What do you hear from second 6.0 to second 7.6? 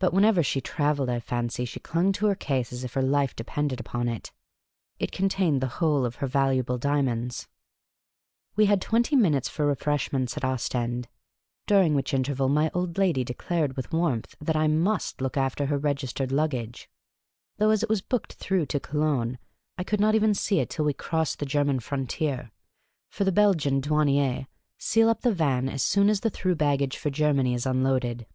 of her valuable diamonds.